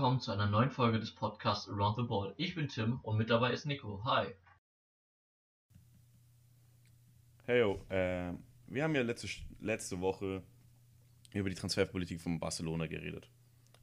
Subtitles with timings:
[0.00, 2.32] willkommen zu einer neuen Folge des Podcasts Around the Ball.
[2.38, 4.02] Ich bin Tim und mit dabei ist Nico.
[4.06, 4.28] Hi.
[7.44, 8.32] Hey, yo, äh,
[8.66, 9.28] wir haben ja letzte,
[9.60, 10.42] letzte Woche
[11.34, 13.28] über die Transferpolitik von Barcelona geredet.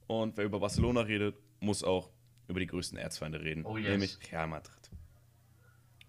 [0.07, 2.09] Und wer über Barcelona redet, muss auch
[2.47, 3.89] über die größten Erzfeinde reden, Oh, yes.
[3.91, 4.89] nämlich Real Madrid.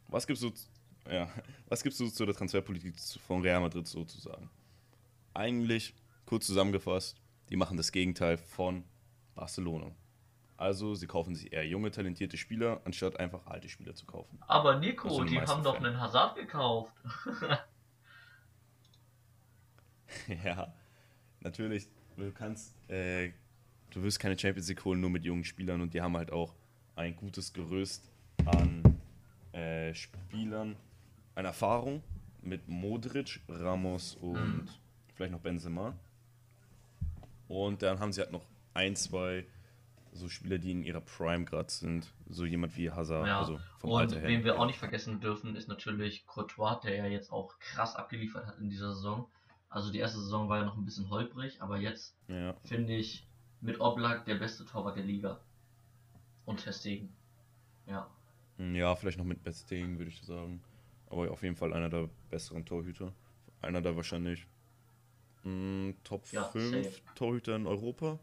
[0.06, 0.50] Was gibst du,
[1.06, 1.28] ja,
[1.68, 4.48] was gibst du zu der Transferpolitik von Real Madrid sozusagen?
[5.34, 5.92] Eigentlich,
[6.24, 8.84] kurz zusammengefasst, die machen das Gegenteil von
[9.38, 9.92] Barcelona.
[10.56, 14.36] Also, sie kaufen sich eher junge, talentierte Spieler, anstatt einfach alte Spieler zu kaufen.
[14.48, 15.86] Aber Nico, die haben doch Fan?
[15.86, 16.92] einen Hazard gekauft.
[20.44, 20.72] Ja,
[21.40, 21.86] natürlich.
[22.16, 23.32] Du kannst, äh,
[23.90, 26.54] du wirst keine Champions League holen nur mit jungen Spielern und die haben halt auch
[26.96, 28.10] ein gutes Gerüst
[28.46, 28.82] an
[29.52, 30.76] äh, Spielern,
[31.34, 32.02] an Erfahrung
[32.42, 34.68] mit Modric, Ramos und Mhm.
[35.14, 35.94] vielleicht noch Benzema.
[37.48, 38.44] Und dann haben sie halt noch
[38.78, 39.44] ein, zwei
[40.12, 42.12] so Spieler, die in ihrer Prime gerade sind.
[42.28, 43.38] So jemand wie Hazard, ja.
[43.40, 44.28] also vom und Alter her.
[44.28, 48.46] wen wir auch nicht vergessen dürfen, ist natürlich Courtois, der ja jetzt auch krass abgeliefert
[48.46, 49.28] hat in dieser Saison.
[49.68, 53.26] Also die erste Saison war ja noch ein bisschen holprig, aber jetzt Ja, finde ich
[53.60, 55.40] mit Oblak der beste Torwart der Liga.
[56.46, 57.10] Und Testegen.
[57.86, 58.08] Ja.
[58.58, 60.62] Ja, vielleicht noch mit Bestegen, würde ich sagen.
[61.10, 63.12] Aber auf jeden Fall einer der besseren Torhüter.
[63.60, 64.46] Einer der wahrscheinlich
[65.44, 67.00] mh, Top Ja, 5 safe.
[67.14, 68.18] Torhüter in Europa.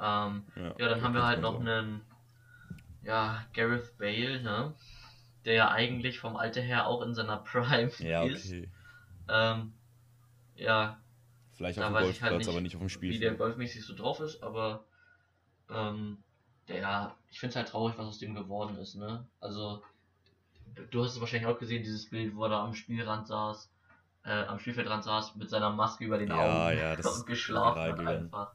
[0.00, 1.68] Ähm, Ja, Ja, dann haben wir halt man noch sagen.
[1.68, 2.02] einen,
[3.02, 4.74] ja, Gareth Bale, ne?
[5.44, 8.46] Der ja eigentlich vom Alter her auch in seiner Prime Ja, ist.
[8.46, 8.68] okay.
[9.28, 9.72] Ähm,
[10.56, 10.98] ja,
[11.56, 14.20] Vielleicht auf dem halt Golfplatz, nicht, aber nicht auf dem wie der golfmäßig so drauf
[14.20, 14.84] ist, aber
[15.70, 16.18] ähm,
[16.68, 19.26] der, ich finde es halt traurig, was aus dem geworden ist, ne?
[19.40, 19.82] Also,
[20.90, 23.70] du hast es wahrscheinlich auch gesehen, dieses Bild, wo er da am Spielrand saß,
[24.24, 27.26] äh, am Spielfeldrand saß, mit seiner Maske über den Ja, Augen ja, das und ist
[27.26, 28.52] geschlafen hat einfach.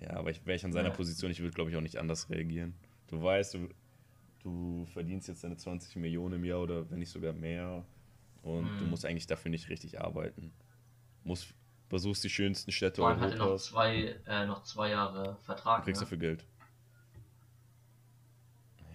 [0.00, 0.90] Ja, aber ich wäre ich an seiner.
[0.90, 2.74] Position, ich würde glaube ich auch nicht anders reagieren.
[3.08, 3.68] Du weißt, du,
[4.42, 7.84] du verdienst jetzt deine 20 Millionen im Jahr oder wenn nicht sogar mehr.
[8.42, 8.90] Und du Mhm.
[8.90, 10.52] musst eigentlich dafür nicht richtig arbeiten.
[11.24, 11.52] Musst,
[11.88, 15.36] besuchst die schönsten Städte Vor allem hat er noch Europas, zwei, äh, noch zwei Jahre
[15.42, 15.84] Vertrag.
[15.84, 16.06] kriegst ne?
[16.06, 16.44] dafür Geld.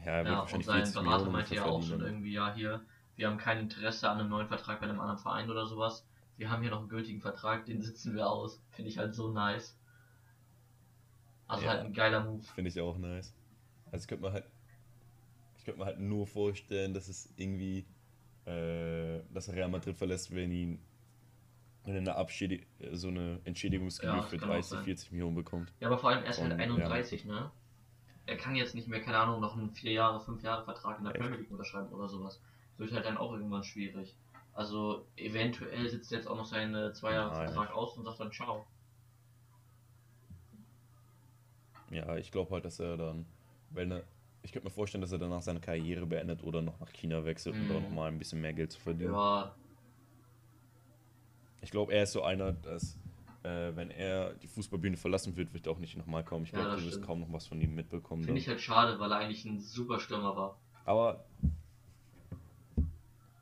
[0.05, 2.53] Ja, er wird Ja, und wahrscheinlich sein 40 Berater meinte ja auch schon irgendwie, ja,
[2.53, 2.85] hier,
[3.15, 6.05] wir haben kein Interesse an einem neuen Vertrag bei einem anderen Verein oder sowas.
[6.37, 8.61] Wir haben hier noch einen gültigen Vertrag, den sitzen wir aus.
[8.71, 9.77] Finde ich halt so nice.
[11.47, 11.71] Also Ja.
[11.71, 12.43] halt ein geiler Move.
[12.43, 13.33] Finde ich auch nice.
[13.91, 14.45] Also ich könnte mir halt,
[15.57, 17.85] ich könnte mir halt nur vorstellen, dass es irgendwie,
[18.45, 20.79] äh, dass er Real Madrid verlässt, wenn ihn
[21.85, 24.83] wenn er eine Abschädi so eine Entschädigungsgebühr Ja, das für kann auch 30, sein.
[24.85, 25.73] 40 Millionen bekommt.
[25.81, 26.65] Ja, aber vor allem er ist halt Und, ja.
[26.65, 27.51] 31, ne?
[28.25, 31.03] Er kann jetzt nicht mehr, keine Ahnung, noch einen 4 Jahre, 5 Jahre Vertrag in
[31.03, 31.21] der Echt?
[31.21, 32.41] Premier League unterschreiben oder sowas.
[32.77, 34.15] Wird halt dann auch irgendwann schwierig.
[34.53, 37.51] Also eventuell sitzt er jetzt auch noch seine 2 Jahre Ah, ja.
[37.51, 38.65] Vertrag aus und sagt dann ciao.
[41.93, 43.25] Ja, ich glaube halt, dass er dann,
[43.69, 44.03] wenn er,
[44.41, 47.55] ich könnte mir vorstellen, dass er danach seine Karriere beendet oder noch nach China wechselt,
[47.55, 47.67] um Mhm.
[47.69, 49.13] da nochmal ein bisschen mehr Geld zu verdienen.
[49.13, 49.55] Ja,
[51.61, 52.97] Ich glaube, er ist so einer, dass,
[53.43, 56.43] äh, wenn er die Fußballbühne verlassen wird, wird er auch nicht nochmal kommen.
[56.43, 58.23] Ich Ja, glaube, das du wirst kaum noch was von ihm mitbekommen.
[58.23, 60.57] finde ich halt schade, weil er eigentlich ein super Stürmer war.
[60.83, 61.23] Aber.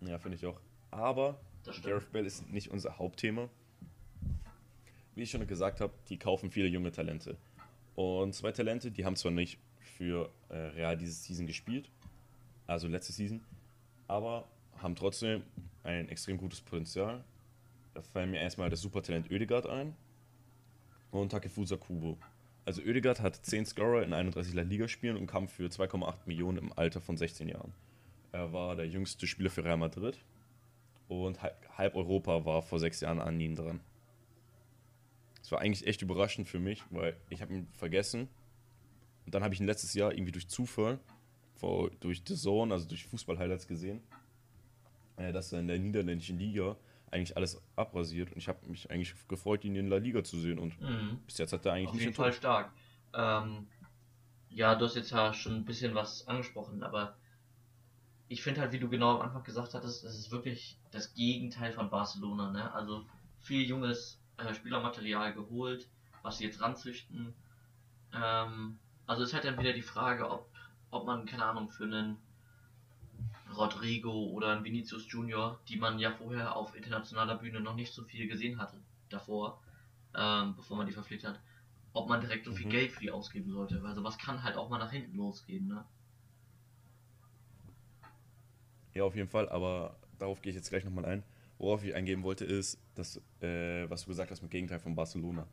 [0.02, 0.60] Ja, finde ich auch.
[0.92, 1.40] Aber.
[1.84, 3.48] Gareth Bale ist nicht unser Hauptthema.
[5.16, 7.38] Wie ich schon gesagt habe, die kaufen viele junge Talente.
[7.96, 9.60] Und zwei Talente, die haben zwar nicht
[9.98, 11.90] für äh, Real diese Season gespielt,
[12.68, 13.42] also letzte Season,
[14.08, 14.48] aber
[14.78, 15.44] haben trotzdem
[15.84, 17.24] ein extrem gutes Potenzial.
[17.94, 19.96] Da fallen mir erstmal das Supertalent Oedegaard ein
[21.12, 22.18] und Takefusa Kubo.
[22.64, 26.58] Also Oedegaard hat 10 Scorer in 31 La Liga Spielen und kam für 2,8 Millionen
[26.58, 27.74] im Alter von 16 Jahren.
[28.32, 30.18] Er war der jüngste Spieler für Real Madrid
[31.10, 33.82] und halb, Europa war vor sechs Jahren an ihm dran.
[35.42, 38.28] Das war eigentlich echt überraschend für mich, weil ich habe ihn vergessen.
[39.26, 41.00] Und dann habe ich ihn letztes Jahr irgendwie durch Zufall,
[41.56, 44.02] vor, durch The Zone, also durch Fußball-Highlights gesehen,
[45.18, 46.76] äh, dass er in der niederländischen Liga
[47.12, 48.32] eigentlich alles abrasiert.
[48.32, 50.60] Und ich habe mich eigentlich gefreut, ihn in La Liga zu sehen.
[50.60, 51.20] Und Mhm.
[51.26, 52.72] bis jetzt hat er eigentlich Auf nicht jeden Fall stark.
[53.14, 53.68] Ähm,
[54.50, 57.16] ja, du hast jetzt ja schon ein bisschen was angesprochen, aber
[58.28, 61.74] ich finde halt, wie du genau am Anfang gesagt hattest, das ist wirklich das Gegenteil
[61.74, 62.74] von Barcelona, ne?
[62.74, 63.06] Also
[63.42, 65.88] viel junges äh, Spielermaterial geholt,
[66.24, 67.34] was sie jetzt ranzüchten.
[68.14, 70.50] Ähm, also es ist halt dann wieder die Frage, ob,
[70.92, 72.18] ob man, keine Ahnung, für einen
[73.56, 78.04] Rodrigo oder einen Vinicius Junior, die man ja vorher auf internationaler Bühne noch nicht so
[78.04, 78.78] viel gesehen hatte,
[79.10, 79.62] davor,
[80.16, 81.42] ähm, bevor man die verpflichtet hat,
[81.94, 82.70] ob man direkt so viel Mhm.
[82.70, 83.82] Geld für die ausgeben sollte.
[83.84, 85.86] Also was kann halt auch mal nach hinten losgehen, ne?
[88.94, 91.24] Ja, auf jeden Fall, aber darauf gehe ich jetzt gleich nochmal ein.
[91.62, 95.46] Worauf ich eingehen wollte, ist, dass, äh, was du gesagt hast mit Gegenteil von Barcelona.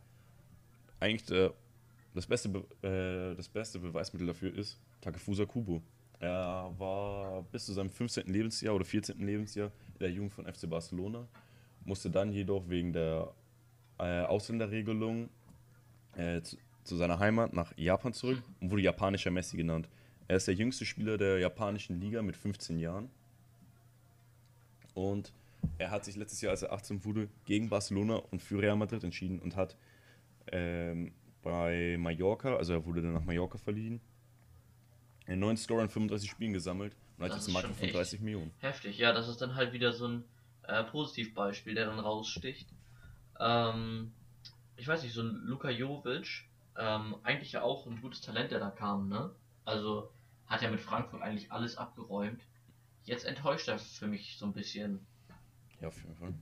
[1.00, 1.50] Eigentlich äh,
[2.14, 5.82] das, beste Be äh, das beste Beweismittel dafür ist Takefusa Kubo.
[6.18, 8.26] Er war bis zu seinem 15.
[8.26, 9.18] Lebensjahr oder 14.
[9.18, 11.28] Lebensjahr in der Jugend von FC Barcelona,
[11.84, 13.30] musste dann jedoch wegen der
[13.98, 15.28] äh, Ausländerregelung
[16.16, 19.90] äh, zu, zu seiner Heimat nach Japan zurück und wurde japanischer Messi genannt.
[20.26, 23.10] Er ist der jüngste Spieler der japanischen Liga mit 15 Jahren.
[24.94, 25.32] Und
[25.78, 29.04] er hat sich letztes Jahr, als er 18 wurde, gegen Barcelona und für Real Madrid
[29.04, 29.76] entschieden und hat
[30.52, 31.12] ähm,
[31.42, 34.00] bei Mallorca, also er wurde dann nach Mallorca verliehen,
[35.26, 37.88] einen neuen Score in 35 Spielen gesammelt und hat Das jetzt einen Markt schon von
[37.90, 38.52] 30 Millionen.
[38.58, 40.24] Heftig, ja, das ist dann halt wieder so ein
[40.62, 42.68] äh, Positivbeispiel, der dann raussticht.
[43.38, 44.12] Ähm,
[44.76, 48.60] ich weiß nicht, so ein Luka Jovic, ähm, eigentlich ja auch ein gutes Talent, der
[48.60, 49.30] da kam, ne?
[49.64, 50.10] Also
[50.46, 52.40] hat ja mit Frankfurt eigentlich alles abgeräumt.
[53.04, 55.06] Jetzt enttäuscht er für mich so ein bisschen.
[55.80, 56.34] Ja, auf jeden Fall.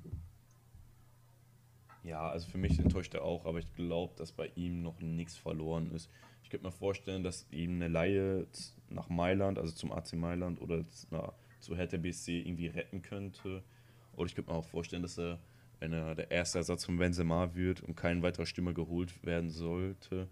[2.02, 5.36] Ja, also für mich enttäuscht er auch, aber ich glaube, dass bei ihm noch nichts
[5.36, 6.08] verloren ist.
[6.42, 8.46] Ich könnte mir vorstellen, dass ihm eine Laie
[8.88, 13.64] nach Mailand, also zum AC Mailand oder na, zu Hertha BSC irgendwie retten könnte.
[14.12, 15.40] Oder ich könnte mir auch vorstellen, dass er,
[15.80, 20.28] wenn er der erste Ersatz von Benzema wird und kein weiterer Stürmer geholt werden sollte,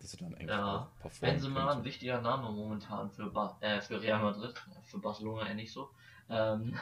[0.00, 1.84] dass er dann eigentlich Ja, auch performen Benzema ein könnte.
[1.88, 4.54] wichtiger Name momentan für, ba äh, für Real Madrid,
[4.84, 5.90] für Barcelona eher nicht so.
[6.28, 6.74] Ähm,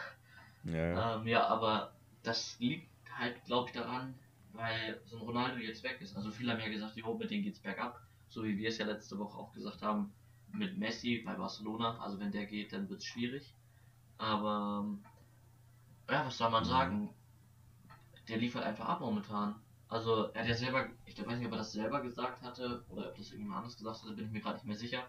[0.72, 1.16] Ja.
[1.16, 1.92] Ähm, ja, aber
[2.22, 4.14] das liegt halt, glaube ich, daran,
[4.52, 6.16] weil so ein Ronaldo jetzt weg ist.
[6.16, 8.00] Also viele haben ja gesagt, jo, mit denen geht's bergab.
[8.28, 10.12] So wie wir es ja letzte Woche auch gesagt haben,
[10.52, 11.98] mit Messi bei Barcelona.
[11.98, 13.54] Also wenn der geht, dann wird's schwierig.
[14.18, 14.86] Aber
[16.10, 16.68] ja, was soll man Mhm.
[16.68, 17.14] sagen?
[18.28, 19.54] Der liefert einfach ab momentan.
[19.88, 23.08] Also er hat ja selber, ich weiß nicht, ob er das selber gesagt hatte oder
[23.08, 25.02] ob das irgendjemand anders gesagt hatte, bin ich mir gerade nicht mehr sicher.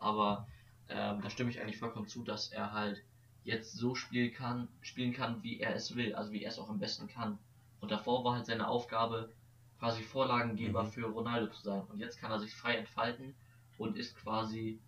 [0.00, 0.48] Aber
[0.88, 3.02] ähm, da stimme ich eigentlich vollkommen zu, dass er halt
[3.44, 6.70] jetzt so spielen kann, spielen kann, wie er es will, also wie er es auch
[6.70, 7.38] am besten kann.
[7.80, 9.30] Und davor war halt seine Aufgabe,
[9.78, 10.88] quasi Vorlagengeber Mhm.
[10.88, 11.82] für Ronaldo zu sein.
[11.88, 13.34] Und jetzt kann er sich frei entfalten
[13.78, 14.80] und ist quasi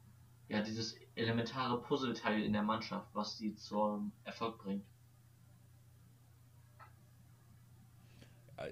[0.48, 4.84] ja dieses elementare Puzzleteil in der Mannschaft, was sie zum Erfolg bringt.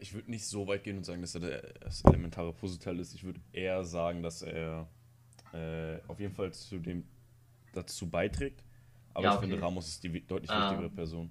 [0.00, 3.14] Ich würde nicht so weit gehen und sagen, dass er das elementare Puzzleteil ist.
[3.14, 4.88] Ich würde eher sagen, dass er
[5.52, 7.06] äh, auf jeden Fall zu dem
[7.72, 8.64] dazu beiträgt.
[9.14, 9.46] Aber Ja, ich okay.
[9.48, 10.60] finde, Ramos ist die deutlich Ähm.
[10.60, 11.30] wichtigere Person.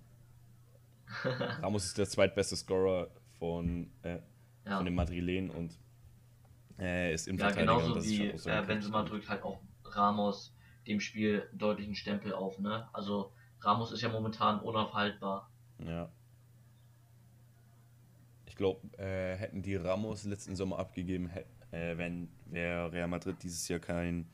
[1.61, 4.19] Ramos ist der zweitbeste Scorer von, äh,
[4.65, 5.77] Ja, von den Madrilenen und
[6.79, 7.77] äh, ist ja Innenverteidiger.
[7.77, 10.55] genauso wie so äh, Benzema drückt halt auch Ramos
[10.87, 12.89] dem Spiel deutlichen Stempel auf, ne?
[12.93, 13.31] Also
[13.61, 15.49] Ramos ist ja momentan unaufhaltbar.
[15.85, 16.09] Ja.
[18.45, 23.41] Ich glaube, äh, hätten die Ramos letzten Sommer abgegeben, hä- äh, wenn wäre Real Madrid
[23.43, 24.27] dieses Jahr kein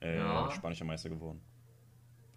[0.00, 0.50] äh, Ja.
[0.50, 1.40] spanischer Meister geworden.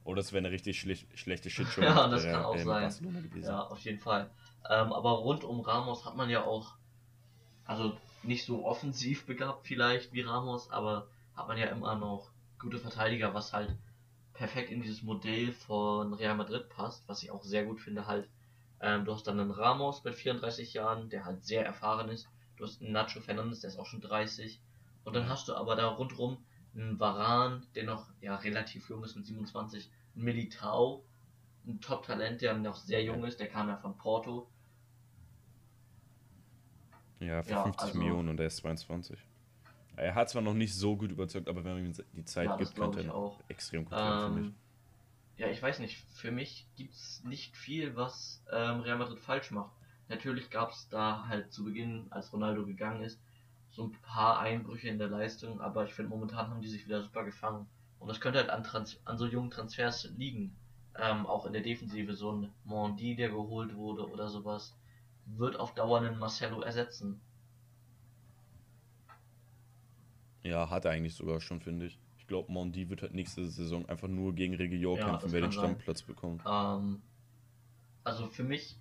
[0.05, 2.93] Oder es wäre eine richtig schle schlechte Shitshow Ja, das kann auch sein.
[3.41, 4.29] Ja, auf jeden Fall.
[4.69, 6.75] Ähm, aber rund um Ramos hat man ja auch,
[7.65, 12.29] also nicht so offensiv begabt vielleicht wie Ramos, aber hat man ja immer noch
[12.59, 13.75] gute Verteidiger, was halt
[14.33, 18.29] perfekt in dieses Modell von Real Madrid passt, was ich auch sehr gut finde halt.
[18.81, 22.27] Ähm, du hast dann einen Ramos mit 34 Jahren, der halt sehr erfahren ist.
[22.57, 24.61] Du hast einen Nacho Fernandes, der ist auch schon 30.
[25.03, 26.37] Und dann hast du aber da rundrum
[26.75, 31.03] einen Varan, der noch ja relativ jung ist mit 27, ein Militao,
[31.65, 34.49] ein Top-Talent, der noch sehr jung ist, der kam ja von Porto.
[37.19, 39.17] Ja, für Ja, 50 also- Millionen und er ist 22.
[39.95, 42.57] Er hat zwar noch nicht so gut überzeugt, aber wenn man ihm die Zeit Ja,
[42.57, 44.47] gibt, könnte er extrem gut werden, finde ich.
[44.47, 44.55] Ähm,
[45.37, 49.71] ja, ich weiß nicht, für mich gibt's nicht viel, was ähm, Real Madrid falsch macht.
[50.09, 53.19] Natürlich gab's da halt zu Beginn, als Ronaldo gegangen ist,
[53.75, 57.01] so ein paar Einbrüche in der Leistung, aber ich finde, momentan haben die sich wieder
[57.03, 57.67] super gefangen.
[57.99, 60.55] Und das könnte halt an, Trans an so jungen Transfers liegen.
[60.97, 64.77] Ähm, auch in der Defensive, so ein Mondi, der geholt wurde oder sowas,
[65.25, 67.19] wird auf Dauer einen Marcelo ersetzen.
[70.43, 71.99] Ja, hat er eigentlich sogar schon, finde ich.
[72.17, 75.51] Ich glaube, Mondi wird halt nächste Saison einfach nur gegen Regior Ja, kämpfen, wer den
[75.51, 75.75] sein.
[75.75, 76.41] Stammplatz bekommt.
[76.45, 77.01] Ähm,
[78.03, 78.77] also für mich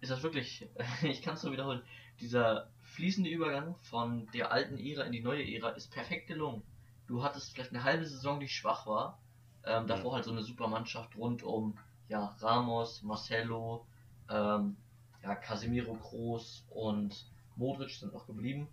[0.00, 0.68] ist das wirklich,
[1.02, 1.82] ich kann es nur wiederholen,
[2.20, 6.64] dieser fließende Übergang von der alten Ära in die neue Ära ist perfekt gelungen.
[7.06, 9.20] Du hattest vielleicht eine halbe Saison, die schwach war.
[9.64, 11.78] Ähm, davor halt so eine super Mannschaft rund um
[12.08, 13.86] ja, Ramos, Marcelo,
[14.28, 14.76] ähm,
[15.22, 18.66] ja, Casemiro Groß und Modric sind noch geblieben.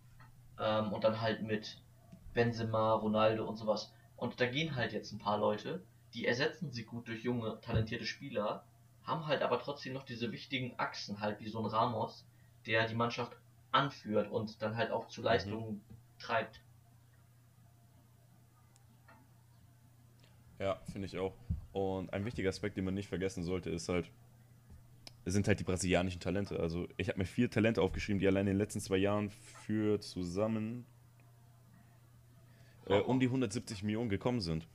[0.59, 1.79] Ähm, und dann halt mit
[2.33, 3.93] Benzema, Ronaldo und sowas.
[4.17, 5.83] Und da gehen halt jetzt ein paar Leute,
[6.15, 8.65] die ersetzen sie gut durch junge, talentierte Spieler,
[9.03, 12.25] haben halt aber trotzdem noch diese wichtigen Achsen, halt wie so ein Ramos,
[12.65, 13.37] der die Mannschaft
[13.75, 15.81] anführt und dann halt auch zu Leistungen
[16.17, 16.61] treibt.
[20.59, 21.35] Ja, finde ich auch.
[21.73, 24.09] Und ein wichtiger Aspekt, den man nicht vergessen sollte, ist halt,
[25.25, 26.59] sind halt die brasilianischen Talente.
[26.59, 29.99] Also ich habe mir vier Talente aufgeschrieben, die allein in den letzten zwei Jahren für
[29.99, 30.85] zusammen
[32.85, 34.65] äh, um die 170 Millionen gekommen sind.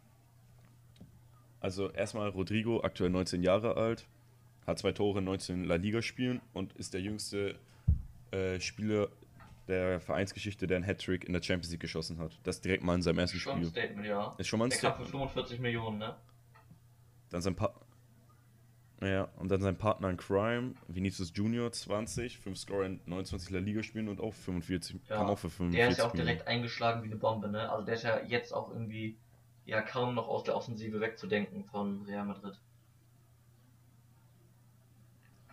[1.61, 4.07] Also erstmal Rodrigo, aktuell 19 Jahre alt,
[4.67, 7.59] hat zwei Tore in 19 La Liga spielen und ist der jüngste
[8.33, 9.09] äh, Spieler
[9.69, 12.39] der Vereinsgeschichte, der einen Hattrick in der Champions League geschossen hat.
[12.43, 13.71] Das direkt mal in seinem ersten Schon ein Spiel.
[13.71, 14.35] Statement, ja.
[14.39, 15.07] Ist schon mal ein Der kam Statement.
[15.11, 16.17] für 45 Millionen, ne?
[17.31, 17.73] Dann sein pa
[19.03, 23.59] ja, und dann sein Partner in Crime, Vinicius Junior, 20, 5 Scorer in 29 La
[23.59, 26.27] Liga spielen und auch 45, Ja, kam auch für 45 Der ist ja auch Millionen.
[26.29, 27.71] direkt eingeschlagen wie eine Bombe, ne?
[27.71, 29.17] Also der ist ja jetzt auch irgendwie
[29.65, 32.61] ja kaum noch aus der Offensive wegzudenken von Real Madrid.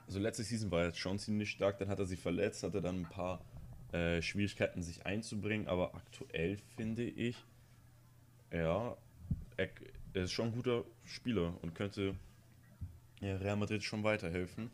[0.08, 2.82] Also letzte Season war er jetzt schon ziemlich stark, dann hat er sich verletzt, hatte
[2.82, 3.42] dann ein paar
[3.92, 7.36] äh, Schwierigkeiten, sich einzubringen, aber aktuell finde ich,
[8.52, 8.96] ja,
[9.58, 9.70] er,
[10.14, 12.16] er ist schon ein guter Spieler und könnte
[13.20, 14.72] ja, Real Madrid schon weiterhelfen.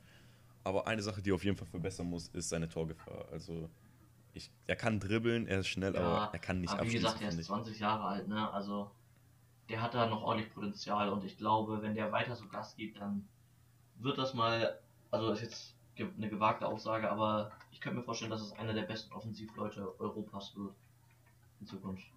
[0.63, 3.27] Aber eine Sache, die er auf jeden Fall verbessern muss, ist seine Torgefahr.
[3.31, 3.69] Also
[4.33, 7.29] ich, er kann dribbeln, er ist schnell, aber er kann nicht aber wie gesagt, er
[7.29, 7.47] ist ich.
[7.47, 8.49] 20 Jahre alt, ne?
[8.51, 8.91] Also
[9.69, 12.99] der hat da noch ordentlich Potenzial und ich glaube, wenn der weiter so Gas gibt,
[12.99, 13.27] dann
[13.95, 14.79] wird das mal,
[15.13, 15.75] also ist jetzt
[16.17, 20.55] eine gewagte Aussage, aber ich könnte mir vorstellen, dass es einer der besten Offensivleute Europas
[20.55, 20.73] wird
[21.61, 22.07] in Zukunft.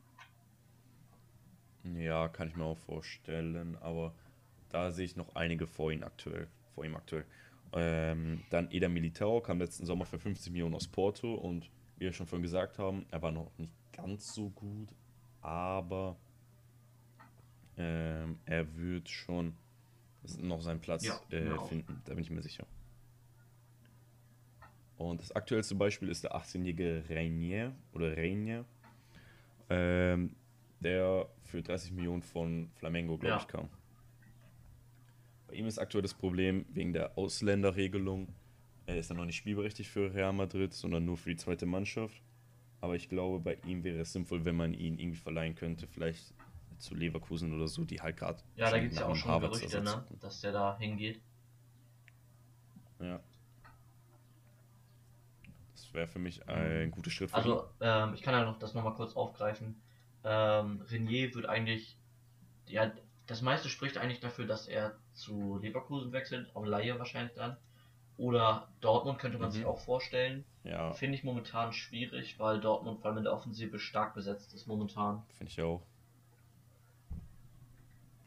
[1.94, 4.14] Ja, kann ich mir auch vorstellen, aber
[4.70, 6.48] da sehe ich noch einige vor ihm aktuell.
[6.74, 7.26] Vor ihm aktuell.
[7.72, 12.12] Ähm, dann Eder Militao kam letzten Sommer für 50 Millionen aus Porto und wie wir
[12.12, 14.88] schon vorhin gesagt haben, er war noch nicht ganz so gut,
[15.42, 16.16] aber
[17.76, 19.54] ähm, er wird schon
[20.40, 21.68] noch seinen Platz Ja, äh, auch.
[21.68, 22.66] finden, da bin ich mir sicher.
[24.98, 28.64] Und das aktuellste Beispiel ist der 18-jährige Reinier oder Reinier,
[29.68, 30.34] ähm,
[30.80, 33.38] der für 30 Millionen von Flamengo, glaube Ja.
[33.40, 33.68] ich, kam.
[35.48, 38.28] Bei ihm ist aktuell das Problem wegen der Ausländerregelung.
[38.86, 42.22] Er ist dann noch nicht spielberechtigt für Real Madrid, sondern nur für die zweite Mannschaft.
[42.80, 46.34] Aber ich glaube, bei ihm wäre es sinnvoll, wenn man ihn irgendwie verleihen könnte, vielleicht
[46.78, 48.42] zu Leverkusen oder so, die halt gerade.
[48.54, 50.04] Ja, da gibt es ja auch schon Gerüchte, ne?
[50.20, 51.20] Dass der da hingeht.
[53.00, 53.20] Ja.
[55.86, 57.32] Das wäre für mich ein guter Schritt.
[57.32, 59.80] Also, ähm, ich kann ja noch das nochmal kurz aufgreifen.
[60.24, 61.96] Ähm, Renier wird eigentlich,
[62.66, 62.90] ja,
[63.26, 67.56] das meiste spricht eigentlich dafür, dass er zu Leverkusen wechselt, auf Laie wahrscheinlich dann.
[68.16, 69.52] Oder Dortmund könnte man Mhm.
[69.52, 70.44] sich auch vorstellen.
[70.64, 74.66] Ja, Finde ich momentan schwierig, weil Dortmund vor allem in der Offensive stark besetzt ist
[74.66, 75.22] momentan.
[75.38, 75.82] finde ich auch.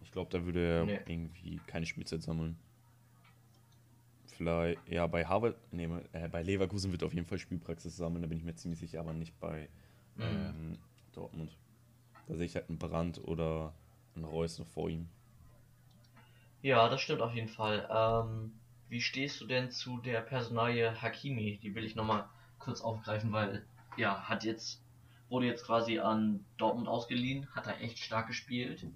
[0.01, 0.99] Ich glaube, da würde er Nee.
[1.07, 2.57] irgendwie keine Spielzeit sammeln.
[4.39, 8.27] Vielleicht, ja, bei Harvard, nee, äh, bei Leverkusen wird auf jeden Fall Spielpraxis sammeln, da
[8.29, 9.67] bin ich mir ziemlich sicher, aber nicht bei
[10.15, 10.55] Mhm.
[10.55, 10.77] ähm,
[11.11, 11.57] Dortmund.
[12.27, 13.73] Da sehe ich halt einen Brand oder
[14.15, 15.09] einen Reus noch vor ihm.
[16.61, 17.87] Ja, das stimmt auf jeden Fall.
[17.91, 21.59] Ähm, wie stehst du denn zu der Personalie Hakimi?
[21.61, 22.29] Die will ich nochmal
[22.59, 23.65] kurz aufgreifen, weil,
[23.97, 24.81] ja, hat jetzt,
[25.29, 28.87] wurde jetzt quasi an Dortmund ausgeliehen, hat er echt stark gespielt.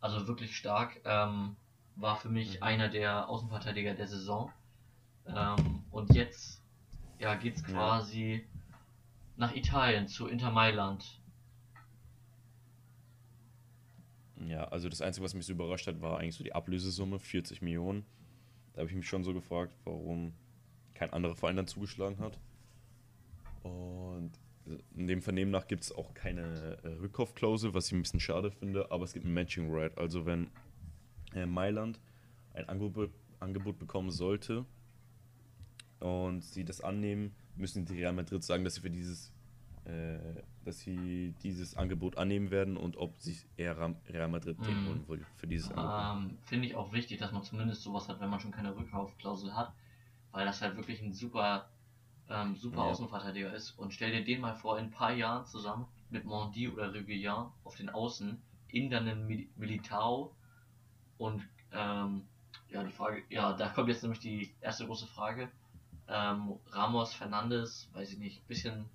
[0.00, 1.00] Also wirklich stark.
[1.04, 1.56] Ähm,
[1.96, 2.62] war für mich Mhm.
[2.62, 4.52] einer der Außenverteidiger der Saison.
[5.34, 6.62] Ähm, und jetzt,
[7.18, 7.68] ja, geht's Ja.
[7.68, 8.44] quasi
[9.36, 11.20] nach Italien zu Inter Mailand.
[14.46, 17.60] Ja, also das Einzige, was mich so überrascht hat, war eigentlich so die Ablösesumme, 40
[17.60, 18.04] Millionen.
[18.72, 20.32] Da habe ich mich schon so gefragt, warum
[20.94, 22.38] kein anderer Verein dann zugeschlagen hat.
[23.62, 24.32] Und
[24.94, 28.50] in dem Vernehmen nach gibt es auch keine äh, Rückkaufklausel, was ich ein bisschen schade
[28.50, 29.96] finde, aber es gibt ein Matching Right.
[29.98, 30.50] Also wenn
[31.34, 31.98] äh, Mailand
[32.54, 34.64] ein Angebot, Angebot bekommen sollte
[36.00, 39.32] und sie das annehmen, müssen die Real Madrid sagen, dass sie für dieses
[39.84, 40.18] äh,
[40.64, 43.76] dass sie dieses Angebot annehmen werden und ob sich eher
[44.08, 44.84] Real Madrid den Mhm.
[44.84, 46.14] holen will für dieses Angebot.
[46.14, 49.54] Ähm, Finde ich auch wichtig, dass man zumindest sowas hat, wenn man schon keine Rückkaufklausel
[49.54, 49.72] hat,
[50.32, 51.70] weil das halt wirklich ein super,
[52.28, 52.84] ähm, super Ja.
[52.84, 53.72] Außenverteidiger ist.
[53.78, 57.52] Und stell dir den mal vor, in ein paar Jahren zusammen mit Mondi oder Reguillan
[57.64, 60.34] auf den Außen, in dann einen Mil Militao
[61.18, 62.26] und ähm,
[62.70, 65.50] ja, die Frage, ja, da kommt jetzt nämlich die erste große Frage.
[66.08, 68.86] Ähm, Ramos, Fernandes, weiß ich nicht, bisschen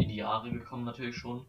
[0.00, 1.46] in die Jahre gekommen natürlich schon.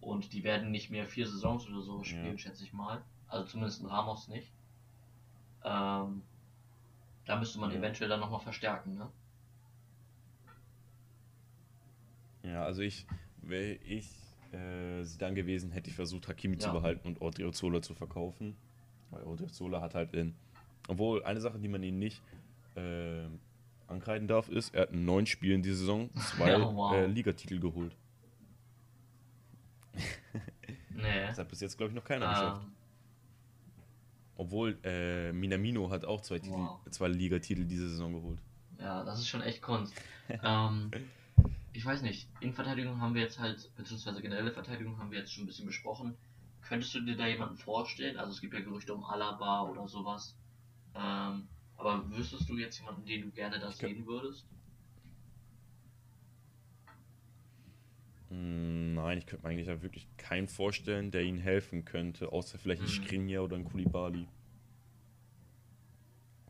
[0.00, 2.38] Und die werden nicht mehr vier Saisons oder so spielen, Ja.
[2.38, 3.04] schätze ich mal.
[3.28, 4.52] Also zumindest Ramos nicht.
[5.64, 6.22] Ähm,
[7.24, 7.78] da müsste man Ja.
[7.78, 9.10] eventuell dann nochmal verstärken, ne?
[12.44, 13.06] Ja, also ich,
[13.42, 14.08] wäre ich
[14.52, 16.74] äh, dann gewesen, hätte ich versucht, Hakimi zu Ja.
[16.74, 18.56] behalten und Odriozola zu verkaufen.
[19.10, 20.36] Weil Odriozola hat halt in.
[20.88, 22.22] Obwohl, eine Sache, die man ihn nicht
[22.76, 23.26] äh,
[23.88, 26.92] ankreiden darf, ist, er hat in neun Spielen die Saison zwei Ja, wow.
[26.94, 27.94] äh, Ligatitel geholt.
[30.90, 31.26] Nee.
[31.26, 32.62] Das hat bis jetzt, glaube ich, noch keiner geschafft.
[32.64, 32.72] Ähm,
[34.36, 36.80] Obwohl, äh, Minamino hat auch zwei, Titel, Wow.
[36.90, 38.38] zwei Ligatitel diese Saison geholt.
[38.78, 39.94] Ja, das ist schon echt Kunst.
[40.42, 40.90] ähm,
[41.74, 45.44] ich weiß nicht, Innenverteidigung haben wir jetzt halt, beziehungsweise generelle Verteidigung haben wir jetzt schon
[45.44, 46.14] ein bisschen besprochen.
[46.62, 48.16] Könntest du dir da jemanden vorstellen?
[48.16, 50.34] Also es gibt ja Gerüchte um Alaba oder sowas.
[50.94, 54.46] Ähm, aber wüsstest du jetzt jemanden, den du gerne da sehen würdest?
[58.30, 62.58] Mm, Nein, ich könnte mir eigentlich da wirklich keinen vorstellen, der ihnen helfen könnte, außer
[62.58, 63.04] vielleicht ein Mhm.
[63.04, 64.26] Skriniar oder ein Kulibali.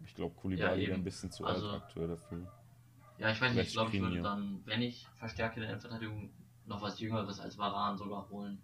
[0.05, 0.95] Ich glaube, Kulibali wäre eben.
[0.95, 2.47] ein bisschen zu Also- alt aktuell dafür.
[3.19, 6.31] Ja, ich weiß nicht, ich glaube, ich würde dann, wenn ich verstärke in der Innenverteidigung,
[6.67, 8.59] noch was Jüngeres als Varan sogar holen.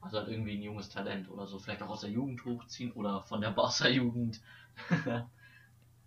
[0.00, 3.22] Also halt irgendwie ein junges Talent oder so, vielleicht auch aus der Jugend hochziehen oder
[3.22, 4.40] von der Barca-Jugend.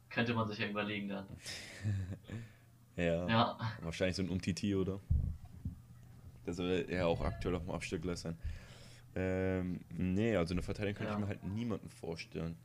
[0.10, 1.26] Könnte man sich ja überlegen dann.
[2.98, 5.02] Ja, Ja, wahrscheinlich so ein Umtiti, oder?
[6.46, 8.38] Der soll ja auch aktuell auf dem Abstellgleis sein.
[9.16, 11.18] Ähm, nee, also eine Verteidigung könnte Ja.
[11.18, 12.56] ich mir halt niemanden vorstellen.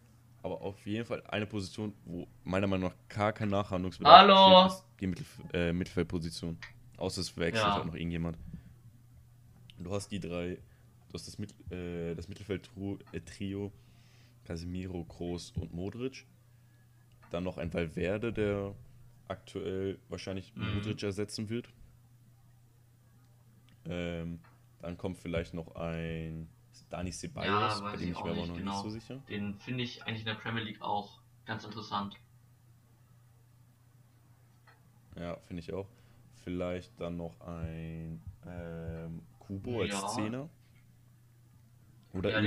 [0.42, 4.66] Aber auf jeden Fall eine Position, wo meiner Meinung nach gar kein Nachhandlungsbedarf Hallo?
[4.68, 6.56] ist die Mittelf äh, Mittelfeldposition.
[6.96, 7.74] Außer es wechselt Ja.
[7.74, 8.38] halt noch irgendjemand.
[9.78, 10.58] Du hast die drei,
[11.08, 13.72] du hast das, Mit, äh, das Mittelfeld-Trio,
[14.50, 16.26] Casemiro, Kroos und Modric.
[17.30, 18.74] Dann noch ein Valverde, der
[19.28, 20.74] aktuell wahrscheinlich Mhm.
[20.74, 21.68] Modric ersetzen wird.
[23.84, 24.40] Ähm,
[24.80, 26.48] dann kommt vielleicht noch ein
[26.88, 28.72] Dani Ceballos, Ja, bei dem ich mir aber noch genau.
[28.72, 29.22] nicht so sicher.
[29.28, 32.16] den finde ich eigentlich in der Premier League auch ganz interessant.
[35.16, 35.86] Ja, finde ich auch.
[36.42, 40.08] Vielleicht dann noch ein ähm, Kubo als Ja.
[40.08, 40.48] Zehner.
[42.12, 42.38] Oder Ja,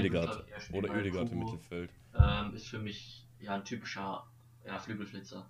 [0.74, 1.89] Oder Oedegaard im Mittelfeld.
[2.17, 4.25] Ähm, ist für mich ja ein typischer
[4.65, 5.46] ja, Flügelflitzer.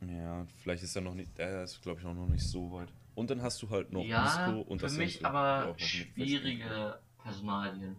[0.00, 2.92] Ja, vielleicht ist er noch nicht, der ist glaube ich auch noch nicht so weit.
[3.14, 7.96] Und dann hast du halt noch ja, Isco und für das mich aber schwierige Personalien.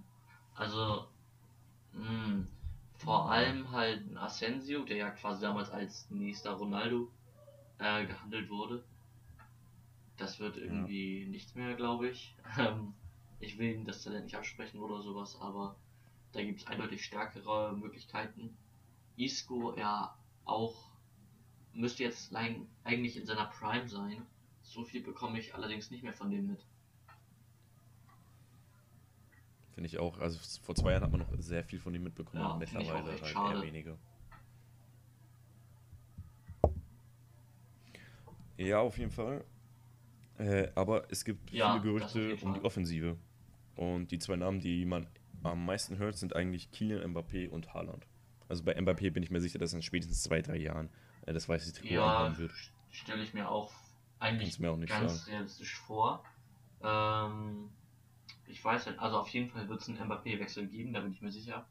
[0.56, 1.08] Also,
[1.92, 2.46] mh,
[2.96, 7.12] vor allem halt ein Asensio, der ja quasi damals als nächster Ronaldo
[7.80, 8.84] äh, gehandelt wurde.
[10.16, 12.36] Das wird irgendwie nichts mehr, glaube ich.
[13.40, 15.76] Ich will ihm das Talent nicht absprechen oder sowas, aber
[16.34, 18.56] da gibt es eindeutig stärkere Möglichkeiten.
[19.16, 20.90] Isco ja auch
[21.74, 24.26] müsste jetzt eigentlich in seiner Prime sein.
[24.62, 26.66] So viel bekomme ich allerdings nicht mehr von dem mit.
[29.72, 30.18] Finde ich auch.
[30.20, 33.28] Also vor zwei Jahren hat man noch sehr viel von ihm mitbekommen, Ja, mittlerweile halt
[33.28, 33.60] schade.
[33.60, 33.98] eher weniger.
[38.58, 39.46] Ja, auf jeden Fall.
[40.40, 42.62] Äh, aber es gibt Ja, viele Gerüchte um die.
[42.62, 43.18] Offensive.
[43.76, 45.08] Und die zwei Namen, die man
[45.44, 48.08] am meisten hört, sind eigentlich Kylian Mbappé und Haaland.
[48.48, 50.90] Also bei Mbappé bin ich mir sicher, dass er in spätestens zwei, drei Jahren
[51.26, 52.52] äh, das weiße Trikot Ja, anhaben wird.
[52.90, 53.72] stelle ich mir auch
[54.20, 55.32] eigentlich mir auch ganz sagen.
[55.32, 56.24] realistisch vor.
[56.82, 57.70] Ähm,
[58.48, 61.22] ich weiß halt, also auf jeden Fall wird es einen Mbappé-Wechsel geben, da bin ich
[61.22, 61.66] mir sicher.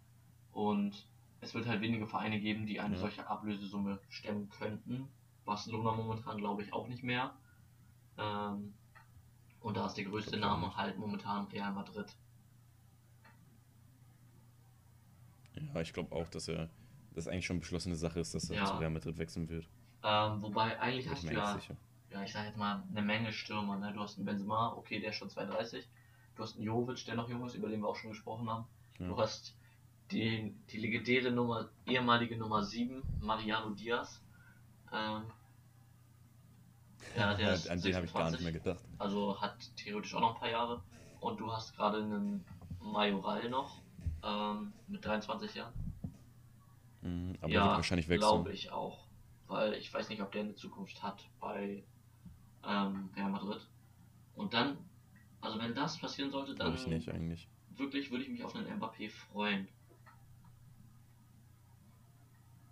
[0.53, 1.07] Und
[1.41, 3.01] es wird halt wenige Vereine geben, die eine Ja.
[3.01, 5.09] solche Ablösesumme stemmen könnten.
[5.45, 7.35] Barcelona momentan glaube ich auch nicht mehr.
[8.19, 8.75] Ähm,
[9.61, 12.15] und da ist der größte Name halt momentan Real Madrid.
[15.55, 16.69] Ja, ich glaube auch, dass er
[17.15, 18.65] das eigentlich schon beschlossene Sache ist, dass er Ja.
[18.67, 19.69] zu Real Madrid wechseln wird.
[20.05, 21.77] Ähm, wobei eigentlich ich hast du ja sicher.
[22.11, 23.77] ja, ich sag jetzt mal, eine Menge Stürmer.
[23.79, 23.93] Ne?
[23.93, 25.89] Du hast einen Benzema, okay, der ist schon 32.
[26.37, 28.67] Du hast einen Jovic, der noch jung ist, über den wir auch schon gesprochen haben.
[29.01, 29.09] Ja.
[29.09, 29.57] Du hast
[30.13, 34.23] die, die legendäre Nummer, ehemalige Nummer 7, Mariano Diaz.
[34.93, 35.25] Ähm,
[37.17, 38.85] ja, der ist An den habe ich gar nicht 26, mehr gedacht.
[38.99, 40.83] Also hat theoretisch auch noch ein paar Jahre.
[41.21, 42.45] Und du hast gerade einen
[42.81, 43.81] Majoral noch,
[44.25, 45.73] ähm, mit 23 Jahren.
[47.03, 48.29] Mhm, aber er ja, wird wahrscheinlich wechseln.
[48.29, 49.07] glaube ich auch.
[49.47, 51.83] Weil ich weiß nicht, ob der eine Zukunft hat bei
[52.65, 53.67] ähm, Real Madrid.
[54.35, 54.79] Und dann,
[55.41, 57.49] also wenn das passieren sollte, dann Glaube ich nicht eigentlich.
[57.77, 59.69] wirklich würde ich mich auf einen Mbappé freuen.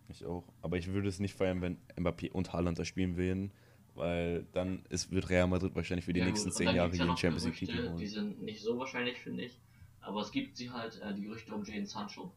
[0.09, 0.44] Ich auch.
[0.62, 3.53] Aber ich würde es nicht feiern, wenn Mbappé und Haaland da spielen würden,
[3.96, 6.98] weil dann ist, wird Real Madrid wahrscheinlich für die Ja, nächsten gut, zehn Jahre gibt's
[6.98, 8.06] ja noch Champions League Gerüchte, Titel Die holen.
[8.06, 9.59] sind nicht so wahrscheinlich, finde ich.
[10.00, 12.32] Aber es gibt sie halt, äh, die Gerüchte um Jadon Sancho.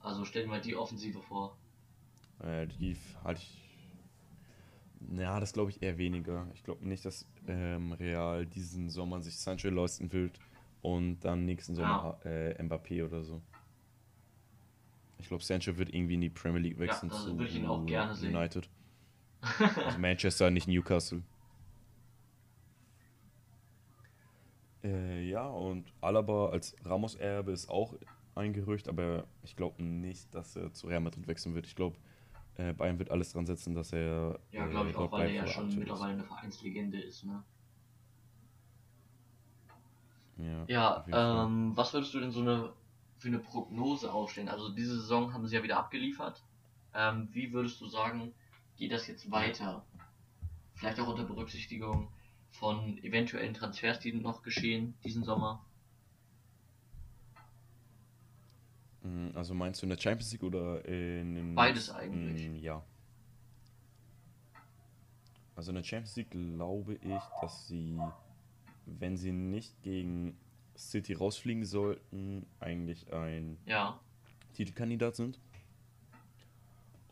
[0.00, 1.56] Also stell dir mal die Offensive vor.
[2.40, 3.58] Äh, die halte ich.
[5.16, 6.46] Ja, das glaube ich eher weniger.
[6.54, 10.40] Ich glaube nicht, dass ähm, Real diesen Sommer sich Sancho leisten wird
[10.80, 13.42] und dann nächsten Sommer äh, Mbappé oder so.
[15.18, 17.66] Ich glaube, Sancho wird irgendwie in die Premier League wechseln das zu würde ich ihn
[17.66, 18.32] auch gerne sehen.
[19.84, 21.22] Also Manchester, nicht Newcastle.
[24.84, 27.94] Äh, ja, und Alaba als Ramos-Erbe ist auch
[28.34, 31.66] ein Gerücht, aber ich glaube nicht, dass er zu Real Madrid wechseln wird.
[31.66, 31.96] Ich glaube,
[32.56, 35.30] äh, Bayern wird alles dran setzen, dass er Ja, äh, glaube ich auch, dort weil
[35.30, 37.42] er ja schon mittlerweile eine Vereinslegende ist, ne?
[40.38, 41.04] Ja, Ja,
[41.44, 42.72] ähm, was würdest du denn so eine
[43.18, 44.48] für eine Prognose aufstellen?
[44.48, 46.42] Also diese Saison haben sie ja wieder abgeliefert.
[46.94, 48.34] Ähm, wie würdest du sagen,
[48.82, 49.84] geht das jetzt weiter?
[50.74, 52.08] Vielleicht auch unter Berücksichtigung
[52.50, 55.64] von eventuellen Transfers, die noch geschehen diesen Sommer.
[59.02, 61.54] Mm, Also meinst du in der Champions League oder in den...
[61.54, 62.48] Beides eigentlich.
[62.48, 62.82] Mm, Ja.
[65.54, 68.00] Also in der Champions League glaube ich, dass sie,
[68.86, 70.36] wenn sie nicht gegen
[70.76, 74.00] City rausfliegen sollten, eigentlich ein Ja,
[74.54, 75.38] Titelkandidat sind.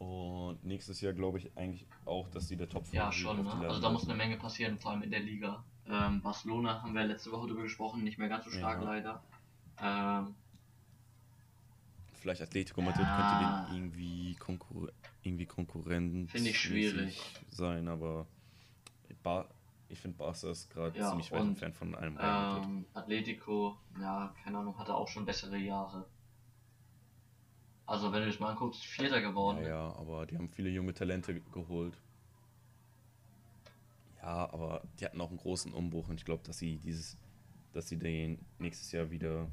[0.01, 3.45] Und nächstes Jahr glaube ich eigentlich auch, dass sie der top ja schon.
[3.45, 3.51] Ne?
[3.69, 5.63] Also da muss eine Menge passieren, vor allem in der Liga.
[5.87, 8.85] Ähm, Barcelona haben wir letzte Woche drüber gesprochen, nicht mehr ganz so stark Ja.
[8.85, 9.23] leider.
[9.83, 10.35] Ähm,
[12.15, 13.17] Vielleicht Atletico Madrid Ja.
[13.17, 14.91] könnte den irgendwie, Konkur
[15.23, 17.21] irgendwie Konkurrent Finde ich schwierig.
[17.51, 18.27] sein, aber
[19.23, 19.49] Bar
[19.91, 24.59] ich finde Barca ist gerade Ja, ziemlich weit entfernt von einem ähm, Atletico, ja, keine
[24.59, 26.07] Ahnung, hatte auch schon bessere Jahre.
[27.91, 29.63] Also wenn du dich mal anguckst, Vierter geworden.
[29.63, 32.01] Ja, ja, aber die haben viele junge Talente ge- geholt.
[34.23, 37.17] Ja, aber die hatten auch einen großen Umbruch und ich glaube, dass sie dieses,
[37.73, 39.49] dass sie den nächstes Jahr wieder,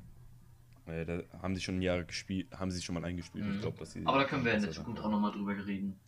[0.85, 3.43] äh, da haben sie schon Jahre gespielt, haben sie schon mal eingespielt.
[3.43, 3.55] Mhm.
[3.55, 4.05] Ich glaube, dass sie.
[4.05, 5.99] Aber da können wir in der Zukunft auch nochmal drüber reden.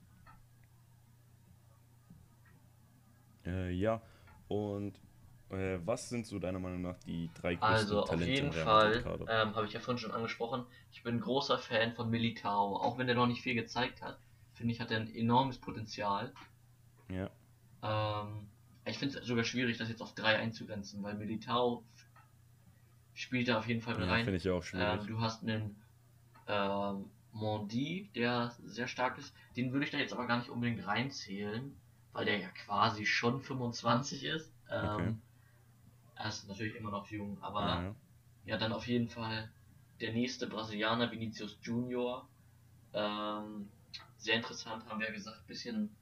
[3.44, 4.04] Äh, ja,
[4.50, 5.00] und
[5.52, 8.54] äh, was sind so deiner Meinung nach die drei größten Also auf Talente jeden im
[8.54, 12.10] Real Fall, ähm, habe ich ja vorhin schon angesprochen, ich bin ein großer Fan von
[12.10, 12.78] Militao.
[12.78, 14.20] Auch wenn der noch nicht viel gezeigt hat,
[14.54, 16.34] finde ich, hat er ein enormes Potenzial.
[17.10, 17.30] Ja,
[17.82, 18.48] Ähm,
[18.86, 21.84] ich finde es sogar schwierig, das jetzt auf drei einzugrenzen, weil Militao
[23.14, 24.24] spielt da auf jeden Fall mit ja rein.
[24.26, 25.02] finde ich auch schwierig.
[25.02, 25.76] Ähm, du hast einen
[26.48, 29.34] ähm, Mondi, der sehr stark ist.
[29.56, 31.76] Den würde ich da jetzt aber gar nicht unbedingt reinzählen,
[32.14, 34.52] weil der ja quasi schon 25 ist.
[34.72, 35.14] Ähm, Okay.
[36.19, 37.95] Er ist natürlich immer noch jung, aber ja, ja.
[38.45, 39.49] ja, dann auf jeden Fall
[40.01, 42.27] der nächste Brasilianer, Vinicius Junior.
[42.93, 43.69] Ähm,
[44.17, 45.95] sehr interessant, haben wir ja gesagt, bisschen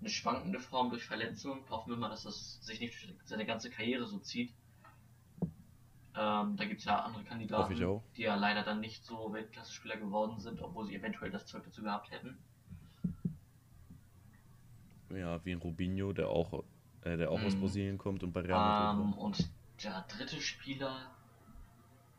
[0.00, 1.64] eine schwankende Form durch Verletzung.
[1.70, 4.52] Hoffen wir mal, dass das sich nicht seine ganze Karriere so zieht.
[6.14, 10.38] Ähm, da gibt es ja andere Kandidaten, die ja leider dann nicht so Weltklasse-Spieler geworden
[10.38, 12.36] sind, obwohl sie eventuell das Zeug dazu gehabt hätten.
[15.08, 16.64] Ja, wie ein Robinho, der auch,
[17.02, 17.60] äh, der auch aus Mhm.
[17.60, 19.50] Brasilien kommt und bei Real Madrid Ähm, und
[19.82, 21.10] der dritte Spieler,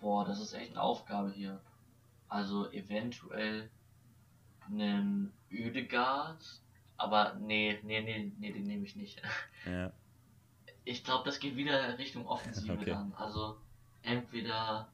[0.01, 1.61] boah, das ist echt eine Aufgabe hier.
[2.29, 3.69] Also eventuell
[4.67, 6.61] einen Ödegard,
[6.97, 9.21] aber nee, nee, nee, nee, den nehme ich nicht.
[9.65, 9.91] Ja,
[10.83, 12.89] Ich glaube, das geht wieder Richtung Offensive Okay.
[12.89, 13.13] dann.
[13.13, 13.57] Also
[14.01, 14.89] entweder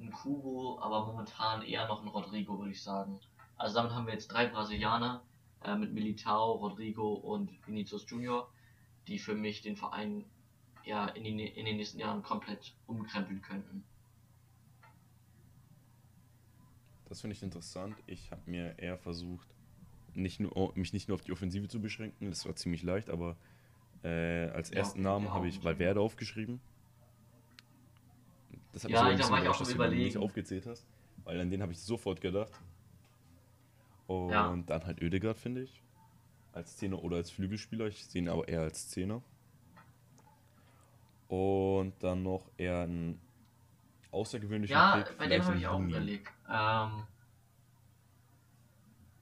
[0.00, 3.20] ein Kubo, aber momentan eher noch ein Rodrigo, würde ich sagen.
[3.56, 5.22] Also damit haben wir jetzt drei Brasilianer
[5.62, 8.50] äh, mit Militao, Rodrigo und Vinicius Junior,
[9.06, 10.24] die für mich den Verein
[10.84, 13.84] ja in, die, in den nächsten Jahren komplett umkrempeln könnten.
[17.04, 18.02] das finde ich interessant.
[18.06, 19.54] Ich habe mir eher versucht,
[20.14, 22.30] nicht nur, mich nicht nur auf die Offensive zu beschränken.
[22.30, 23.36] Das war ziemlich leicht, aber
[24.04, 25.64] äh, als Ja, ersten Namen habe ich.
[25.64, 26.62] Valverde aufgeschrieben.
[28.72, 30.66] Das hat mich Ja, sogar ein da bisschen war ich auch du den nicht aufgezählt
[30.66, 30.86] hast,
[31.24, 32.52] weil an den habe ich sofort gedacht.
[34.06, 34.60] Und Ja.
[34.66, 35.82] dann halt Ödegaard, finde ich.
[36.52, 37.86] Als Zehner oder als Flügelspieler.
[37.88, 39.22] Ich sehe ihn aber eher als Zehner.
[41.32, 43.18] Und dann noch eher ein
[44.10, 45.16] außergewöhnlicher Ja, Pick.
[45.16, 46.30] bei dem habe ich auch überlegt.
[46.46, 47.04] Ähm,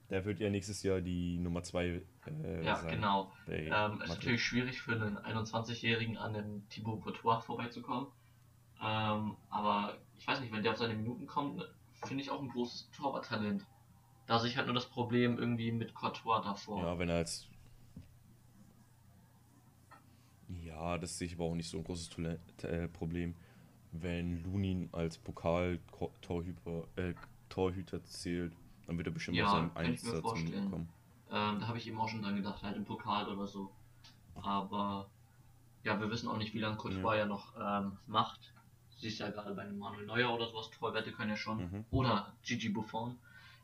[0.09, 2.95] Der wird ja nächstes Jahr die Nummer 2 äh, ja, sein.
[2.95, 3.31] genau.
[3.47, 8.07] Ähm, ist natürlich schwierig für einen 21-Jährigen an dem Thibaut Courtois vorbeizukommen.
[8.83, 11.63] Ähm, aber ich weiß nicht, wenn der auf seine Minuten kommt,
[12.03, 13.65] finde ich auch ein großes Torwarttalent.
[14.27, 16.83] Da sehe ich halt nur das Problem irgendwie mit Courtois davor.
[16.83, 17.47] Ja, wenn er als.
[20.81, 23.35] Ja, das sehe ich aber auch nicht so ein großes Tole- äh, Problem.
[23.91, 27.13] Wenn Lunin als Pokal-Torhüter äh,
[27.49, 28.53] Torhüter zählt,
[28.87, 30.71] dann wird er bestimmt Ja, auf seinen kann ich mir Einsatz vorstellen.
[30.71, 30.89] kommen.
[31.29, 33.69] Ähm, da habe ich eben auch schon dran gedacht, halt im Pokal oder so.
[34.41, 35.09] Aber
[35.83, 38.53] ja, wir wissen auch nicht, wie lange Courtois ja, noch ähm, macht.
[38.97, 41.85] Siehst ja gerade bei einem Manuel Neuer oder sowas, Torwette können ja schon, Mhm.
[41.91, 43.17] oder Gigi Buffon,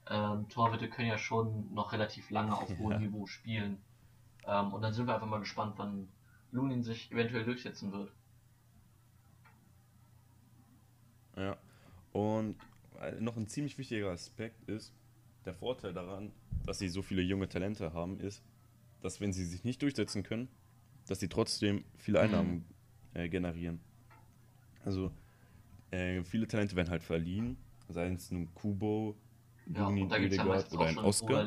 [0.10, 3.00] ähm, Torwette können ja schon noch relativ lange auf hohem Ja.
[3.00, 3.78] Niveau spielen.
[4.46, 6.08] Ähm, und dann sind wir einfach mal gespannt, wann
[6.58, 8.12] Lunin sich eventuell durchsetzen wird.
[11.36, 11.58] Ja.
[12.12, 12.56] Und
[13.02, 14.94] äh, noch ein ziemlich wichtiger Aspekt ist,
[15.46, 16.32] der Vorteil daran,
[16.66, 18.44] dass sie so viele junge Talente haben, ist,
[19.02, 20.50] dass wenn sie sich nicht durchsetzen können,
[21.08, 22.24] dass sie trotzdem viele Mhm.
[22.26, 22.66] Einnahmen
[23.14, 23.80] äh, generieren.
[24.84, 25.12] Also
[25.92, 27.58] äh, viele Talente werden halt verliehen,
[27.90, 29.16] sei es nun Kubo,
[29.74, 31.44] Ja, Lunin, und da gibt es ja meistens oder auch ein schon Oscar.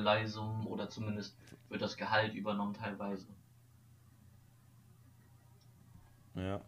[0.67, 1.37] Oder zumindest
[1.69, 3.27] wird das Gehalt übernommen teilweise.
[6.35, 6.61] Ja.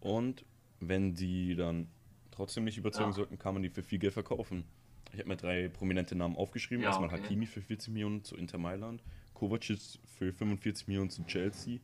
[0.00, 0.44] Und
[0.80, 1.88] wenn die dann
[2.30, 3.16] trotzdem nicht überzeugen Ja.
[3.16, 4.64] sollten, kann man die für viel Geld verkaufen.
[5.12, 6.82] Ich habe mir drei prominente Namen aufgeschrieben.
[6.82, 7.22] Ja, Erstmal okay.
[7.22, 9.78] Hakimi für 40 Millionen zu Inter Mailand, Kovacic
[10.18, 11.78] für 45 Millionen zu Chelsea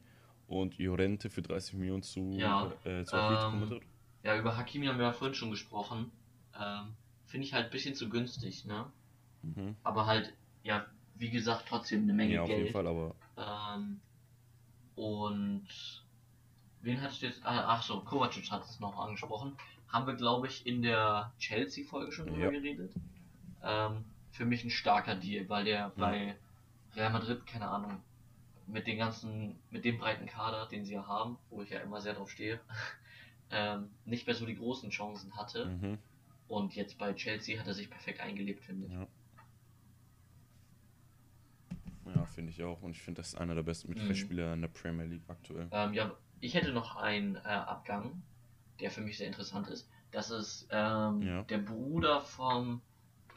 [0.48, 3.82] und Llorente für 30 Millionen zu, Ja, äh, zu ähm, Madrid.
[4.24, 6.10] Ja, über Hakimi haben wir ja vorhin schon gesprochen.
[6.60, 6.94] Ähm,
[7.26, 8.86] Finde ich halt ein bisschen zu günstig, ne?
[9.42, 9.76] Mhm.
[9.84, 12.60] Aber halt, ja, wie gesagt, trotzdem eine Menge Ja, auf Geld.
[12.60, 14.00] jeden Fall, aber Ähm,
[14.96, 15.68] und
[16.82, 17.44] wen du jetzt?
[17.44, 19.56] Ah, ach so, Kovacic hat es noch angesprochen.
[19.88, 22.50] Haben wir, glaube ich, in der Chelsea-Folge schon drüber Ja.
[22.50, 22.92] geredet.
[23.62, 26.36] Ähm, für mich ein starker Deal, weil der bei
[26.94, 28.00] Real Madrid, keine Ahnung,
[28.66, 32.00] mit den ganzen, mit dem breiten Kader, den sie ja haben, wo ich ja immer
[32.00, 32.60] sehr drauf stehe,
[33.50, 35.66] ähm, nicht mehr so die großen Chancen hatte.
[35.66, 35.98] mhm.
[36.48, 38.92] Und jetzt bei Chelsea hat er sich perfekt eingelebt, finde ich.
[38.92, 39.06] Ja.
[42.14, 42.80] Ja, finde ich auch.
[42.82, 45.68] Und ich finde, das ist einer der besten Mittelfeldspieler in der Premier League aktuell.
[45.70, 48.22] Ähm, ja, ich hätte noch einen äh, Abgang,
[48.80, 49.88] der für mich sehr interessant ist.
[50.10, 51.42] Das ist ähm, Ja.
[51.44, 52.80] der Bruder vom,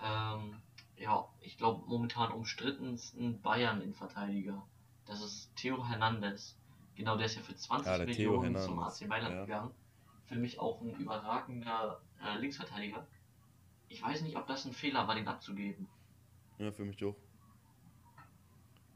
[0.04, 0.56] ähm,
[0.98, 4.66] ja, ich glaube momentan umstrittensten Bayern-Innenverteidiger.
[5.06, 6.58] Das ist Theo Hernandez.
[6.96, 9.42] Genau, der ist ja für 20 Ja, Millionen zum AC Mailand ja.
[9.46, 9.72] gegangen.
[10.26, 13.06] Für mich auch ein überragender äh, Linksverteidiger.
[13.90, 15.88] Ich weiß nicht, ob das ein Fehler war, den abzugeben.
[16.58, 17.16] Ja, für mich auch.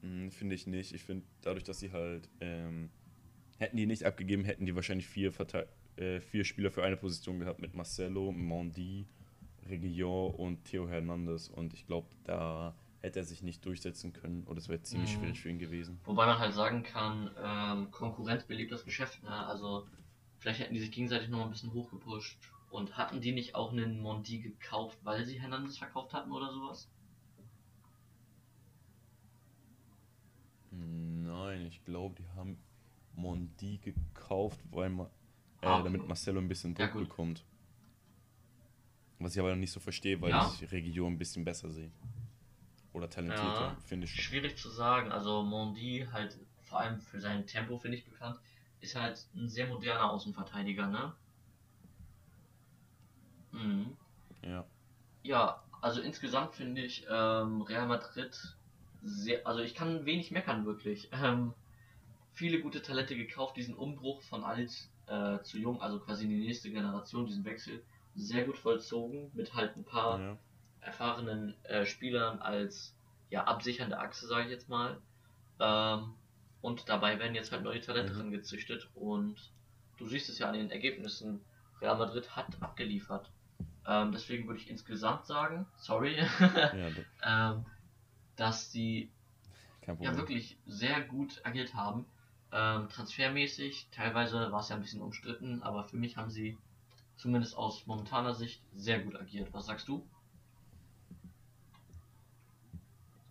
[0.01, 0.93] Hm, finde ich nicht.
[0.93, 2.89] Ich finde, dadurch, dass sie halt, ähm,
[3.57, 5.67] hätten die nicht abgegeben, hätten die wahrscheinlich vier, Verte
[5.97, 9.07] äh, vier Spieler für eine Position gehabt mit Marcelo, Mondi,
[9.67, 11.47] Reguillon und Theo Hernandez.
[11.49, 15.19] Und ich glaube, da hätte er sich nicht durchsetzen können und es wäre ziemlich Mhm.
[15.19, 15.99] schwierig für ihn gewesen.
[16.05, 19.23] Wobei man halt sagen kann, ähm, Konkurrenz belebt das Geschäft.
[19.23, 19.29] Ne?
[19.29, 19.87] Also
[20.39, 22.37] vielleicht hätten die sich gegenseitig noch mal ein bisschen hochgepusht.
[22.69, 26.89] Und hatten die nicht auch einen Mondi gekauft, weil sie Hernandez verkauft hatten oder sowas?
[30.71, 32.57] Nein, ich glaube, die haben
[33.17, 35.03] Mondi gekauft, weil ma
[35.61, 36.07] äh, Ah, damit.
[36.07, 37.09] Marcelo ein bisschen Ja, Druck gut.
[37.09, 37.43] bekommt.
[39.19, 40.45] Was ich aber nicht so verstehe, weil Ja.
[40.45, 41.91] ich Region ein bisschen besser sehe.
[42.93, 44.23] Oder talentierter, Ja, finde ich schon.
[44.23, 45.11] Schwierig zu sagen.
[45.11, 48.39] Also Mondi halt vor allem für sein Tempo, finde ich bekannt,
[48.81, 51.13] ist halt ein sehr moderner Außenverteidiger, ne?
[53.51, 53.97] Mhm.
[54.43, 54.65] Ja.
[55.23, 58.37] Ja, also insgesamt finde ich ähm, Real Madrid
[59.03, 61.09] sehr, also ich kann wenig meckern wirklich.
[61.13, 61.53] Ähm,
[62.37, 64.71] viele gute Talente gekauft, diesen Umbruch von alt
[65.07, 69.55] äh, zu jung, also quasi in die nächste Generation, diesen Wechsel, sehr gut vollzogen, mit
[69.55, 70.37] halt ein paar ja.
[70.81, 72.95] erfahrenen äh, Spielern als
[73.31, 75.01] ja absichernde Achse, sage ich jetzt mal.
[75.59, 76.13] Ähm,
[76.61, 78.19] und dabei werden jetzt halt neue Talente Mhm.
[78.19, 79.51] rangezüchtet und
[79.97, 81.41] du siehst es ja an den Ergebnissen.
[81.81, 83.31] Real Madrid hat abgeliefert.
[83.87, 86.17] Ähm, deswegen würde ich insgesamt sagen, sorry,
[86.73, 86.89] ja
[87.23, 87.65] ähm,
[88.35, 89.09] dass die
[89.81, 92.05] kein ja wirklich sehr gut agiert haben.
[92.51, 96.57] Ähm, transfermäßig, teilweise war es ja ein bisschen umstritten, aber für mich haben sie
[97.17, 99.53] zumindest aus momentaner Sicht sehr gut agiert.
[99.53, 100.07] Was sagst du?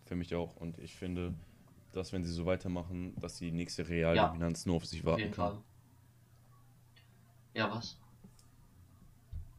[0.05, 0.55] Für mich auch.
[0.57, 1.33] Und ich finde,
[1.93, 5.33] dass wenn sie so weitermachen, dass die nächste Realdominanz nur auf sich Auf warten jeden
[5.33, 5.53] kann.
[5.55, 5.63] Fall.
[7.55, 7.99] Ja, was?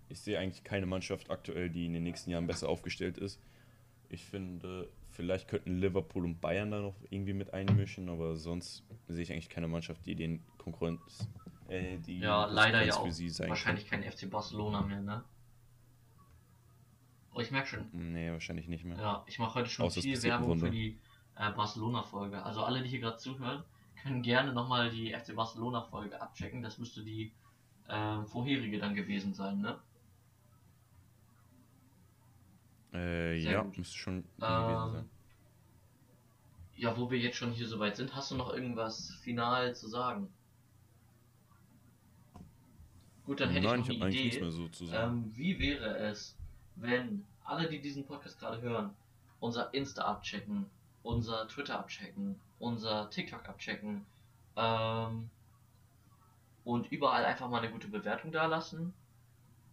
[0.08, 3.40] Ich sehe eigentlich keine Mannschaft aktuell, die in den nächsten Jahren besser aufgestellt ist.
[4.08, 9.24] Ich finde, vielleicht könnten Liverpool und Bayern da noch irgendwie mit einmischen, aber sonst sehe
[9.24, 11.28] ich eigentlich keine Mannschaft, die den Konkurrenz,
[11.66, 15.24] äh, die Ja, leider ja auch für sie sein wahrscheinlich kein FC Barcelona mehr, ne?
[17.34, 17.90] Oh, ich merke schon.
[17.90, 18.12] kann.
[18.12, 18.96] Nee, wahrscheinlich nicht mehr.
[18.96, 20.70] Ja, ich mache heute schon Außer viel Werbung für Wunder.
[20.70, 21.00] die
[21.34, 22.40] äh, Barcelona-Folge.
[22.40, 23.64] Also alle, die hier gerade zuhören,
[24.00, 26.62] können gerne nochmal die FC Barcelona-Folge abchecken.
[26.62, 27.32] Das müsste die
[27.88, 29.80] äh, vorherige dann gewesen sein, ne?
[32.98, 33.78] Äh, Sehr ja, gut.
[33.78, 35.10] müsste schon gewesen Ähm, sein.
[36.76, 40.28] Ja, wo wir jetzt schon hier soweit sind, hast du noch irgendwas final zu sagen?
[43.24, 44.40] Gut, dann hätte Nein, ich noch eine Idee.
[44.40, 45.24] mehr so zu sagen.
[45.26, 46.36] Ähm, wie wäre es,
[46.76, 48.90] wenn alle, die diesen Podcast gerade hören,
[49.40, 50.66] unser Insta abchecken,
[51.02, 54.06] unser Twitter abchecken, unser TikTok abchecken
[54.56, 55.30] ähm,
[56.64, 58.94] und überall einfach mal eine gute Bewertung dalassen,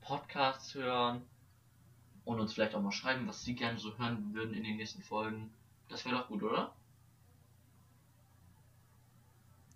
[0.01, 1.21] Podcasts hören
[2.25, 5.01] und uns vielleicht auch mal schreiben, was sie gerne so hören würden in den nächsten
[5.01, 5.51] Folgen.
[5.89, 6.73] Das wäre doch gut, oder?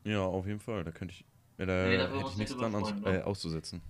[0.04, 0.84] Ja, auf jeden Fall.
[0.84, 1.26] Da könnte ich,
[1.58, 3.26] äh, da Nee, hätte ich nichts nicht dran ans, freuen, äh, ne?
[3.26, 3.82] auszusetzen.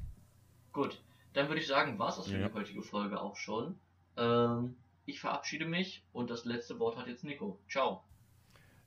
[0.73, 0.99] Gut,
[1.33, 2.47] dann würde ich sagen, war es das für Ja.
[2.47, 3.79] die heutige Folge auch schon.
[4.17, 7.59] Ähm, ich verabschiede mich und das letzte Wort hat jetzt Nico.
[7.69, 8.03] Ciao.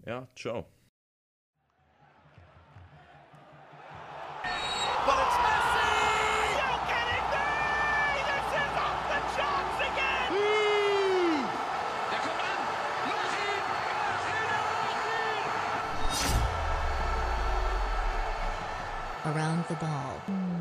[0.07, 0.67] Ja, ciao.
[19.35, 20.52] Around the ball.